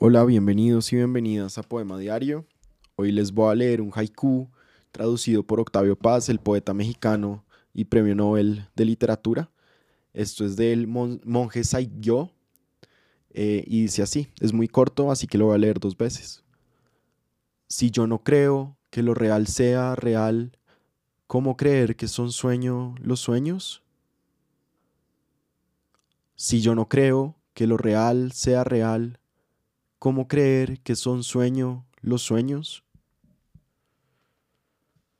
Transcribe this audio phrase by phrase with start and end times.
[0.00, 2.46] Hola, bienvenidos y bienvenidas a Poema Diario.
[2.94, 4.48] Hoy les voy a leer un haiku
[4.92, 9.50] traducido por Octavio Paz, el poeta mexicano y premio Nobel de Literatura.
[10.12, 12.30] Esto es del monje Saigyo
[13.30, 16.44] eh, y dice así, es muy corto, así que lo voy a leer dos veces.
[17.66, 20.56] Si yo no creo que lo real sea real,
[21.26, 23.82] ¿cómo creer que son sueño los sueños?
[26.36, 29.18] Si yo no creo que lo real sea real,
[29.98, 32.84] ¿cómo creer que son sueño los sueños?